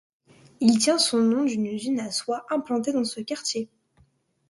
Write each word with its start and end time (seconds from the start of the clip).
Il 0.61 0.79
tient 0.79 0.97
son 0.97 1.19
nom 1.19 1.43
d'une 1.45 1.67
usine 1.67 1.99
à 1.99 2.09
soie 2.09 2.43
implantée 2.49 2.91
dans 2.91 3.03
ce 3.03 3.21
quartier. 3.21 3.69